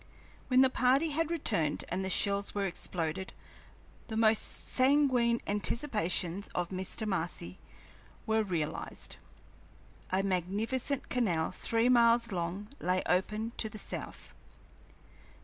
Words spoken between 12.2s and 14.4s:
long lay open to the south.